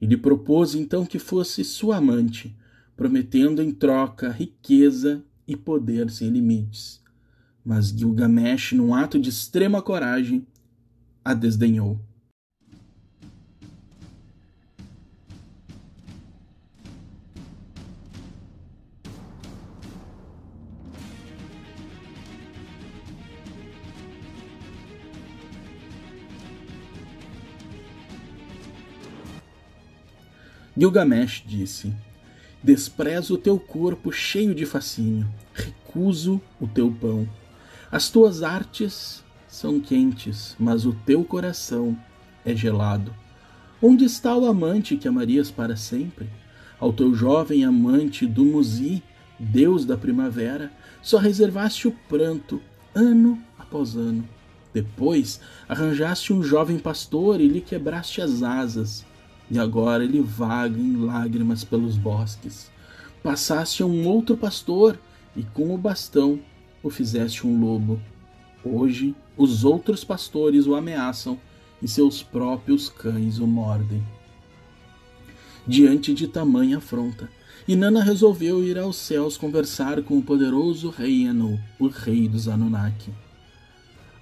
E 0.00 0.06
lhe 0.06 0.16
propôs 0.16 0.74
então 0.74 1.04
que 1.04 1.18
fosse 1.18 1.62
sua 1.62 1.96
amante, 1.96 2.54
prometendo 3.00 3.62
em 3.62 3.72
troca 3.72 4.28
riqueza 4.28 5.24
e 5.48 5.56
poder 5.56 6.10
sem 6.10 6.28
limites. 6.28 7.02
Mas 7.64 7.86
Gilgamesh, 7.88 8.72
num 8.72 8.92
ato 8.92 9.18
de 9.18 9.30
extrema 9.30 9.80
coragem, 9.80 10.46
a 11.24 11.32
desdenhou. 11.32 11.98
Gilgamesh 30.76 31.42
disse: 31.46 31.94
Desprezo 32.62 33.34
o 33.34 33.38
teu 33.38 33.58
corpo 33.58 34.12
cheio 34.12 34.54
de 34.54 34.66
fascínio, 34.66 35.26
recuso 35.54 36.40
o 36.60 36.66
teu 36.66 36.90
pão. 36.92 37.26
As 37.90 38.10
tuas 38.10 38.42
artes 38.42 39.24
são 39.48 39.80
quentes, 39.80 40.54
mas 40.58 40.84
o 40.84 40.92
teu 40.92 41.24
coração 41.24 41.98
é 42.44 42.54
gelado. 42.54 43.14
Onde 43.82 44.04
está 44.04 44.36
o 44.36 44.44
amante 44.44 44.96
que 44.96 45.08
amarias 45.08 45.50
para 45.50 45.74
sempre? 45.74 46.28
Ao 46.78 46.92
teu 46.92 47.14
jovem 47.14 47.64
amante 47.64 48.26
do 48.26 48.44
Muzi, 48.44 49.02
Deus 49.38 49.86
da 49.86 49.96
primavera, 49.96 50.70
só 51.02 51.16
reservaste 51.16 51.88
o 51.88 51.92
pranto 52.08 52.60
ano 52.94 53.42
após 53.58 53.96
ano. 53.96 54.28
Depois 54.72 55.40
arranjaste 55.66 56.32
um 56.32 56.42
jovem 56.42 56.78
pastor 56.78 57.40
e 57.40 57.48
lhe 57.48 57.60
quebraste 57.60 58.20
as 58.20 58.42
asas, 58.42 59.04
e 59.50 59.58
agora 59.58 60.04
ele 60.04 60.20
vaga 60.20 60.78
em 60.78 60.96
lágrimas 60.96 61.64
pelos 61.64 61.96
bosques. 61.96 62.70
Passaste 63.22 63.82
a 63.82 63.86
um 63.86 64.06
outro 64.06 64.36
pastor 64.36 64.98
e 65.36 65.42
com 65.42 65.74
o 65.74 65.78
bastão 65.78 66.40
o 66.82 66.88
fizeste 66.88 67.46
um 67.46 67.60
lobo. 67.60 68.00
Hoje 68.64 69.14
os 69.36 69.64
outros 69.64 70.04
pastores 70.04 70.66
o 70.66 70.74
ameaçam 70.74 71.38
e 71.82 71.88
seus 71.88 72.22
próprios 72.22 72.88
cães 72.88 73.38
o 73.38 73.46
mordem. 73.46 74.02
Diante 75.66 76.14
de 76.14 76.26
tamanha 76.26 76.78
afronta, 76.78 77.28
Inanna 77.68 78.02
resolveu 78.02 78.64
ir 78.64 78.78
aos 78.78 78.96
céus 78.96 79.36
conversar 79.36 80.02
com 80.02 80.18
o 80.18 80.22
poderoso 80.22 80.88
rei 80.90 81.26
Anu, 81.26 81.60
o 81.78 81.88
rei 81.88 82.26
dos 82.28 82.48
Anunnaki. 82.48 83.12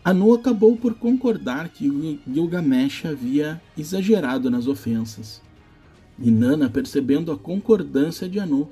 Anu 0.08 0.32
acabou 0.32 0.74
por 0.74 0.94
concordar 0.94 1.68
que 1.68 2.18
Gilgamesh 2.26 3.04
havia 3.04 3.60
exagerado 3.76 4.50
nas 4.50 4.66
ofensas. 4.66 5.42
Inanna, 6.18 6.70
percebendo 6.70 7.30
a 7.30 7.36
concordância 7.36 8.26
de 8.26 8.40
Anu, 8.40 8.70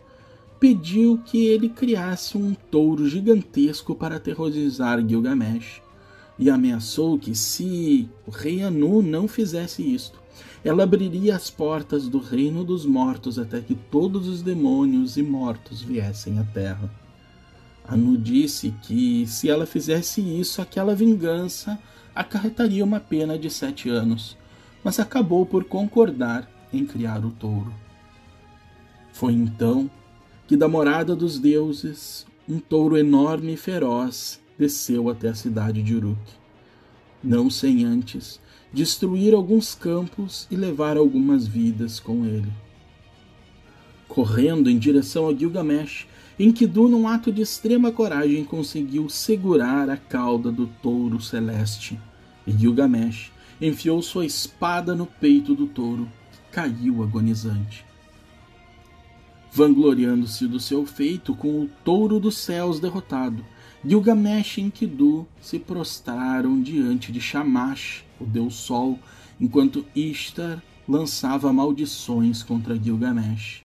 pediu 0.59 1.21
que 1.27 1.45
ele 1.45 1.69
criasse 1.69 2.39
um 2.39 2.55
touro 2.55 3.07
gigantesco 3.07 3.95
para 3.95 4.17
aterrorizar 4.17 5.07
Gilgamesh 5.07 5.83
e 6.39 6.49
ameaçou 6.49 7.19
que, 7.19 7.35
se 7.35 8.09
o 8.27 8.31
rei 8.31 8.63
Anu 8.63 9.03
não 9.03 9.29
fizesse 9.29 9.83
isto, 9.83 10.19
ela 10.65 10.85
abriria 10.85 11.37
as 11.37 11.51
portas 11.51 12.09
do 12.09 12.19
reino 12.19 12.65
dos 12.65 12.87
mortos 12.87 13.39
até 13.39 13.61
que 13.61 13.75
todos 13.75 14.27
os 14.27 14.41
demônios 14.41 15.19
e 15.19 15.23
mortos 15.23 15.83
viessem 15.83 16.39
à 16.39 16.45
terra. 16.45 16.91
Anu 17.89 18.17
disse 18.17 18.75
que, 18.83 19.27
se 19.27 19.49
ela 19.49 19.67
fizesse 19.67 20.21
isso, 20.21 20.61
aquela 20.61 20.95
vingança 20.95 21.79
acarretaria 22.15 22.85
uma 22.85 22.99
pena 22.99 23.39
de 23.39 23.49
sete 23.49 23.89
anos, 23.89 24.37
mas 24.83 24.99
acabou 24.99 25.47
por 25.47 25.65
concordar 25.65 26.51
em 26.73 26.85
criar 26.85 27.25
o 27.25 27.31
touro. 27.31 27.73
Foi 29.13 29.33
então 29.33 29.91
que, 30.47 30.57
da 30.57 30.69
morada 30.69 31.15
dos 31.15 31.39
deuses, 31.39 32.27
um 32.49 32.59
touro 32.59 32.97
enorme 32.97 33.55
e 33.55 33.57
feroz 33.57 34.41
desceu 34.59 35.09
até 35.09 35.29
a 35.29 35.35
cidade 35.35 35.83
de 35.83 35.95
Uruk. 35.95 36.21
Não 37.23 37.51
sem 37.51 37.85
antes 37.85 38.41
destruir 38.73 39.33
alguns 39.33 39.75
campos 39.75 40.47
e 40.51 40.57
levar 40.57 40.97
algumas 40.97 41.47
vidas 41.47 41.99
com 41.99 42.25
ele. 42.25 42.53
Correndo 44.09 44.69
em 44.69 44.79
direção 44.79 45.29
a 45.29 45.35
Gilgamesh, 45.35 46.07
Enkidu, 46.39 46.87
num 46.87 47.09
ato 47.09 47.33
de 47.33 47.41
extrema 47.41 47.91
coragem, 47.91 48.45
conseguiu 48.45 49.09
segurar 49.09 49.89
a 49.89 49.97
cauda 49.97 50.53
do 50.53 50.67
touro 50.67 51.19
celeste. 51.19 51.99
E 52.47 52.53
Gilgamesh 52.53 53.33
enfiou 53.59 54.03
sua 54.03 54.27
espada 54.27 54.95
no 54.95 55.07
peito 55.07 55.55
do 55.55 55.67
touro, 55.67 56.07
que 56.31 56.39
caiu 56.53 57.03
agonizante. 57.03 57.87
Vangloriando-se 59.51 60.47
do 60.47 60.61
seu 60.61 60.85
feito 60.85 61.35
com 61.35 61.63
o 61.63 61.71
touro 61.83 62.21
dos 62.21 62.37
céus 62.37 62.79
derrotado, 62.79 63.43
Gilgamesh 63.83 64.59
e 64.59 64.61
Enkidu 64.61 65.27
se 65.41 65.59
prostraram 65.59 66.61
diante 66.61 67.11
de 67.11 67.21
Shamash, 67.21 68.05
o 68.21 68.27
deus 68.27 68.57
Sol, 68.57 68.99
enquanto 69.41 69.87
Ishtar 69.95 70.63
lançava 70.87 71.51
maldições 71.51 72.43
contra 72.43 72.77
Gilgamesh. 72.77 73.66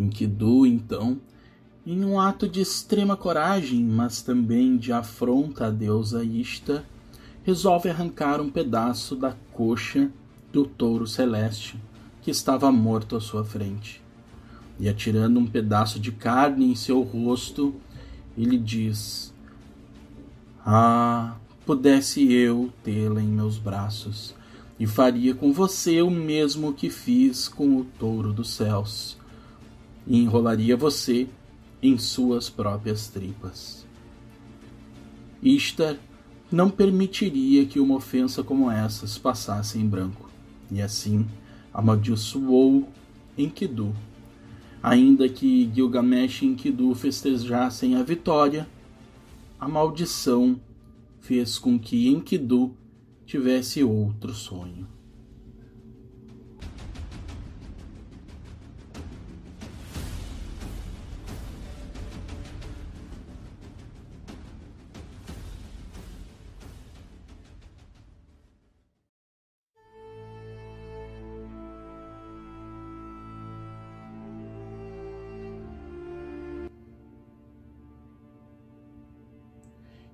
Enkidu, 0.00 0.66
então, 0.66 1.20
em 1.86 2.04
um 2.04 2.20
ato 2.20 2.48
de 2.48 2.60
extrema 2.60 3.16
coragem, 3.16 3.82
mas 3.84 4.22
também 4.22 4.76
de 4.76 4.92
afronta 4.92 5.66
à 5.66 5.70
deusa 5.70 6.24
Ishtar, 6.24 6.84
resolve 7.42 7.88
arrancar 7.88 8.40
um 8.40 8.50
pedaço 8.50 9.16
da 9.16 9.34
coxa 9.52 10.10
do 10.52 10.64
touro 10.64 11.06
celeste 11.06 11.78
que 12.22 12.30
estava 12.30 12.70
morto 12.70 13.16
à 13.16 13.20
sua 13.20 13.44
frente. 13.44 14.02
E 14.78 14.88
atirando 14.88 15.38
um 15.38 15.46
pedaço 15.46 15.98
de 15.98 16.12
carne 16.12 16.70
em 16.70 16.74
seu 16.74 17.02
rosto, 17.02 17.74
ele 18.36 18.56
diz: 18.58 19.32
Ah, 20.64 21.36
pudesse 21.66 22.32
eu 22.32 22.72
tê-la 22.82 23.22
em 23.22 23.28
meus 23.28 23.58
braços, 23.58 24.34
e 24.78 24.86
faria 24.86 25.34
com 25.34 25.52
você 25.52 26.00
o 26.00 26.10
mesmo 26.10 26.72
que 26.72 26.88
fiz 26.88 27.48
com 27.48 27.76
o 27.76 27.84
touro 27.84 28.32
dos 28.32 28.50
céus, 28.50 29.18
e 30.06 30.18
enrolaria 30.18 30.76
você 30.76 31.28
em 31.82 31.96
suas 31.98 32.50
próprias 32.50 33.08
tripas. 33.08 33.86
Ishtar 35.42 35.96
não 36.50 36.68
permitiria 36.68 37.64
que 37.64 37.80
uma 37.80 37.94
ofensa 37.94 38.42
como 38.42 38.70
essas 38.70 39.16
passasse 39.16 39.78
em 39.78 39.86
branco, 39.86 40.28
e 40.70 40.82
assim 40.82 41.26
amaldiçoou 41.72 42.88
Enkidu. 43.38 43.94
Ainda 44.82 45.28
que 45.28 45.70
Gilgamesh 45.72 46.42
e 46.42 46.46
Enkidu 46.46 46.94
festejassem 46.94 47.94
a 47.94 48.02
vitória, 48.02 48.68
a 49.58 49.68
maldição 49.68 50.60
fez 51.20 51.58
com 51.58 51.78
que 51.78 52.08
Enkidu 52.08 52.74
tivesse 53.26 53.84
outro 53.84 54.34
sonho. 54.34 54.88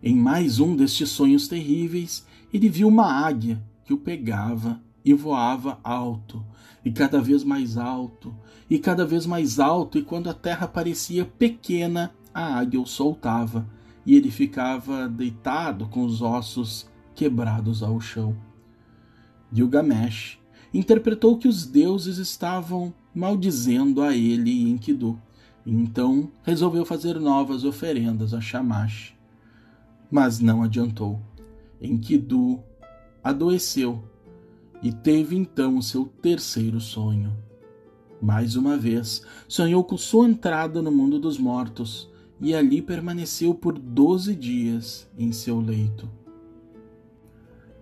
Em 0.06 0.14
mais 0.14 0.60
um 0.60 0.76
destes 0.76 1.08
sonhos 1.08 1.48
terríveis, 1.48 2.24
ele 2.54 2.68
viu 2.68 2.86
uma 2.86 3.12
águia 3.12 3.60
que 3.84 3.92
o 3.92 3.98
pegava 3.98 4.80
e 5.04 5.12
voava 5.12 5.80
alto, 5.82 6.46
e 6.84 6.92
cada 6.92 7.20
vez 7.20 7.42
mais 7.42 7.76
alto, 7.76 8.32
e 8.70 8.78
cada 8.78 9.04
vez 9.04 9.26
mais 9.26 9.58
alto, 9.58 9.98
e 9.98 10.04
quando 10.04 10.30
a 10.30 10.32
terra 10.32 10.68
parecia 10.68 11.24
pequena, 11.24 12.14
a 12.32 12.56
águia 12.56 12.80
o 12.80 12.86
soltava, 12.86 13.66
e 14.06 14.14
ele 14.14 14.30
ficava 14.30 15.08
deitado 15.08 15.88
com 15.88 16.04
os 16.04 16.22
ossos 16.22 16.88
quebrados 17.12 17.82
ao 17.82 18.00
chão. 18.00 18.36
Gilgamesh 19.52 20.38
interpretou 20.72 21.36
que 21.36 21.48
os 21.48 21.66
deuses 21.66 22.18
estavam 22.18 22.94
maldizendo 23.12 24.00
a 24.00 24.14
ele 24.14 24.52
e 24.52 24.70
Enkidu, 24.70 25.20
então 25.66 26.30
resolveu 26.44 26.84
fazer 26.84 27.18
novas 27.18 27.64
oferendas 27.64 28.32
a 28.32 28.40
Shamash. 28.40 29.15
Mas 30.10 30.40
não 30.40 30.62
adiantou. 30.62 31.20
Enkidu 31.80 32.62
adoeceu 33.22 34.02
e 34.82 34.92
teve 34.92 35.36
então 35.36 35.76
o 35.76 35.82
seu 35.82 36.06
terceiro 36.22 36.80
sonho. 36.80 37.36
Mais 38.20 38.56
uma 38.56 38.76
vez, 38.76 39.22
sonhou 39.46 39.84
com 39.84 39.98
sua 39.98 40.28
entrada 40.28 40.80
no 40.80 40.90
mundo 40.90 41.18
dos 41.18 41.38
mortos 41.38 42.10
e 42.40 42.54
ali 42.54 42.80
permaneceu 42.80 43.54
por 43.54 43.78
doze 43.78 44.34
dias 44.34 45.08
em 45.18 45.32
seu 45.32 45.60
leito. 45.60 46.08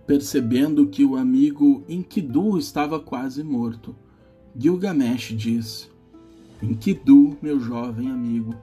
Percebendo 0.05 0.87
que 0.87 1.03
o 1.03 1.15
amigo 1.15 1.83
Enkidu 1.87 2.57
estava 2.57 2.99
quase 2.99 3.43
morto, 3.43 3.95
Gilgamesh 4.57 5.33
diz: 5.35 5.89
Enkidu, 6.61 7.37
meu 7.41 7.59
jovem 7.59 8.11
amigo, 8.11 8.55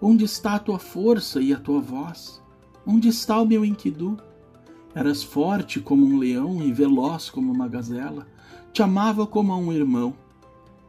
onde 0.00 0.24
está 0.24 0.54
a 0.54 0.58
tua 0.58 0.78
força 0.78 1.40
e 1.40 1.52
a 1.52 1.58
tua 1.58 1.80
voz? 1.80 2.41
Onde 2.84 3.08
está 3.08 3.40
o 3.40 3.46
meu 3.46 3.64
Enkidu? 3.64 4.18
Eras 4.94 5.22
forte 5.22 5.80
como 5.80 6.04
um 6.04 6.18
leão 6.18 6.60
e 6.62 6.72
veloz 6.72 7.30
como 7.30 7.52
uma 7.52 7.68
gazela, 7.68 8.26
te 8.72 8.82
amava 8.82 9.26
como 9.26 9.52
a 9.52 9.56
um 9.56 9.72
irmão. 9.72 10.14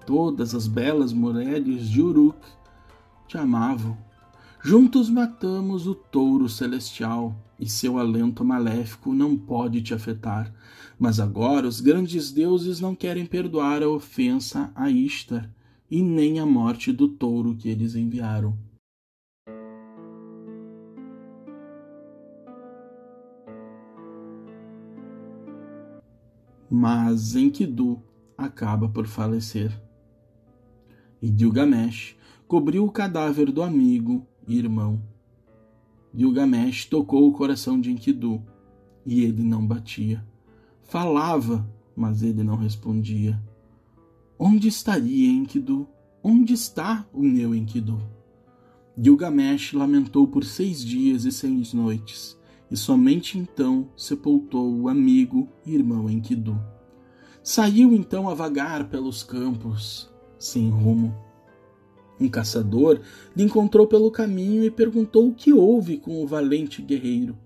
Todas 0.06 0.56
as 0.56 0.68
belas 0.68 1.14
mulheres 1.14 1.88
de 1.88 2.02
Uruk 2.02 2.38
te 3.28 3.38
amavam. 3.38 3.96
Juntos 4.62 5.10
matamos 5.10 5.86
o 5.86 5.94
touro 5.94 6.50
celestial, 6.50 7.36
e 7.60 7.70
seu 7.70 8.00
alento 8.00 8.44
maléfico 8.44 9.14
não 9.14 9.38
pode 9.38 9.82
te 9.82 9.94
afetar. 9.94 10.52
Mas 10.98 11.20
agora 11.20 11.68
os 11.68 11.80
grandes 11.80 12.32
deuses 12.32 12.80
não 12.80 12.96
querem 12.96 13.26
perdoar 13.26 13.84
a 13.84 13.90
ofensa 13.90 14.72
a 14.76 14.90
Ishtar, 14.90 15.50
e 15.92 16.02
nem 16.02 16.40
a 16.40 16.46
morte 16.46 16.92
do 16.92 17.08
touro 17.08 17.56
que 17.56 17.70
eles 17.70 17.96
enviaram. 17.96 18.58
Mas 26.76 27.36
Enkidu 27.36 28.02
acaba 28.36 28.90
por 28.90 29.06
falecer. 29.06 29.80
E 31.22 31.28
Gilgamesh 31.28 32.16
cobriu 32.48 32.84
o 32.84 32.92
cadáver 32.92 33.52
do 33.52 33.62
amigo 33.62 34.26
e 34.48 34.58
irmão. 34.58 35.00
Gilgamesh 36.12 36.86
tocou 36.86 37.30
o 37.30 37.32
coração 37.32 37.80
de 37.80 37.92
Enkidu 37.92 38.42
e 39.06 39.24
ele 39.24 39.44
não 39.44 39.64
batia. 39.64 40.26
Falava, 40.82 41.64
mas 41.96 42.24
ele 42.24 42.42
não 42.42 42.56
respondia. 42.56 43.40
Onde 44.40 44.68
estaria 44.68 45.30
Enkidu? 45.30 45.88
Onde 46.24 46.56
está 46.56 47.08
o 47.14 47.22
meu 47.22 47.54
Enkidu? 47.54 48.02
Gilgamesh 48.98 49.74
lamentou 49.74 50.28
por 50.28 50.44
seis 50.44 50.84
dias 50.84 51.24
e 51.24 51.32
seis 51.32 51.72
noites, 51.72 52.36
e 52.74 52.76
somente 52.76 53.38
então 53.38 53.88
sepultou 53.96 54.68
o 54.76 54.90
amigo 54.90 55.48
e 55.64 55.76
irmão 55.76 56.10
Enkidu. 56.10 56.60
Saiu 57.44 57.94
então 57.94 58.28
a 58.28 58.34
vagar 58.34 58.90
pelos 58.90 59.22
campos, 59.22 60.12
sem 60.40 60.72
rumo. 60.72 61.16
Um 62.20 62.28
caçador 62.28 63.00
lhe 63.36 63.44
encontrou 63.44 63.86
pelo 63.86 64.10
caminho 64.10 64.64
e 64.64 64.72
perguntou 64.72 65.28
o 65.28 65.36
que 65.36 65.54
houve 65.54 66.00
com 66.00 66.24
o 66.24 66.26
valente 66.26 66.82
guerreiro. 66.82 67.38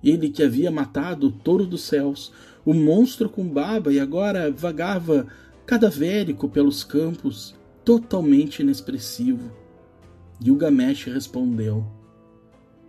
Ele 0.00 0.28
que 0.28 0.44
havia 0.44 0.70
matado 0.70 1.26
o 1.26 1.32
touro 1.32 1.66
dos 1.66 1.82
céus, 1.82 2.32
o 2.64 2.72
monstro 2.72 3.28
com 3.28 3.48
baba 3.48 3.92
e 3.92 3.98
agora 3.98 4.48
vagava 4.48 5.26
cadavérico 5.66 6.48
pelos 6.48 6.84
campos, 6.84 7.52
totalmente 7.84 8.62
inexpressivo. 8.62 9.50
Gilgamesh 10.40 11.06
respondeu: 11.06 11.97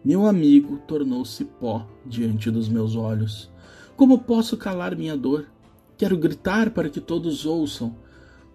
Meu 0.04 0.26
amigo 0.26 0.78
tornou-se 0.88 1.44
pó 1.44 1.86
diante 2.06 2.50
dos 2.50 2.70
meus 2.70 2.96
olhos. 2.96 3.52
Como 3.98 4.20
posso 4.20 4.56
calar 4.56 4.96
minha 4.96 5.18
dor? 5.18 5.48
Quero 5.98 6.18
gritar 6.18 6.70
para 6.70 6.90
que 6.90 7.02
todos 7.02 7.46
ouçam. 7.46 7.94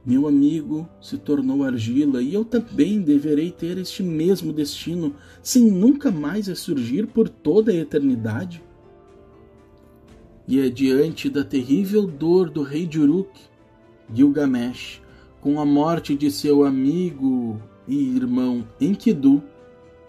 Meu 0.06 0.26
amigo 0.26 0.88
se 1.02 1.18
tornou 1.18 1.62
argila 1.62 2.22
e 2.22 2.32
eu 2.32 2.44
também 2.44 3.00
deverei 3.02 3.50
ter 3.50 3.76
este 3.76 4.02
mesmo 4.02 4.52
destino, 4.52 5.14
sem 5.42 5.70
nunca 5.70 6.10
mais 6.10 6.46
ressurgir 6.46 7.06
por 7.06 7.28
toda 7.28 7.70
a 7.72 7.74
eternidade. 7.74 8.62
E 10.48 10.60
é 10.60 10.68
diante 10.70 11.28
da 11.28 11.44
terrível 11.44 12.06
dor 12.06 12.48
do 12.48 12.62
rei 12.62 12.86
de 12.86 12.98
Uruk 12.98 13.30
Gilgamesh, 14.12 15.02
com 15.40 15.60
a 15.60 15.64
morte 15.64 16.14
de 16.14 16.30
seu 16.30 16.64
amigo 16.64 17.60
e 17.86 18.16
irmão 18.16 18.66
Enkidu, 18.80 19.42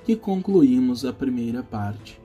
que 0.06 0.16
concluímos 0.16 1.04
a 1.04 1.12
primeira 1.12 1.64
parte. 1.64 2.22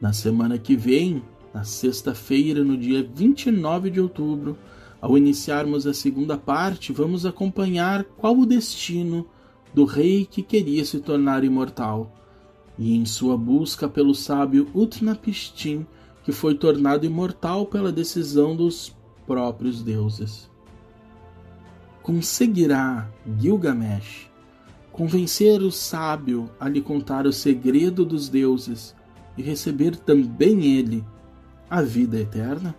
Na 0.00 0.12
semana 0.12 0.58
que 0.58 0.74
vem, 0.74 1.22
na 1.52 1.64
sexta-feira, 1.64 2.64
no 2.64 2.76
dia 2.76 3.08
29 3.14 3.90
de 3.90 4.00
outubro, 4.00 4.56
ao 5.00 5.18
iniciarmos 5.18 5.86
a 5.86 5.92
segunda 5.92 6.36
parte, 6.36 6.92
vamos 6.92 7.26
acompanhar 7.26 8.04
qual 8.04 8.36
o 8.36 8.46
destino 8.46 9.26
do 9.74 9.84
rei 9.84 10.24
que 10.24 10.42
queria 10.42 10.84
se 10.84 10.98
tornar 10.98 11.44
imortal, 11.44 12.10
e 12.78 12.96
em 12.96 13.04
sua 13.04 13.36
busca 13.36 13.88
pelo 13.88 14.14
sábio 14.14 14.66
Utnapishtim, 14.74 15.86
que 16.24 16.32
foi 16.32 16.54
tornado 16.54 17.04
imortal 17.04 17.66
pela 17.66 17.92
decisão 17.92 18.56
dos 18.56 18.96
próprios 19.26 19.82
deuses 19.82 20.50
conseguirá 22.02 23.08
Gilgamesh 23.38 24.28
convencer 24.92 25.62
o 25.62 25.72
sábio 25.72 26.50
a 26.60 26.68
lhe 26.68 26.80
contar 26.80 27.26
o 27.26 27.32
segredo 27.32 28.04
dos 28.04 28.28
deuses 28.28 28.94
e 29.36 29.42
receber 29.42 29.96
também 29.96 30.76
ele 30.76 31.04
a 31.68 31.80
vida 31.80 32.20
eterna? 32.20 32.76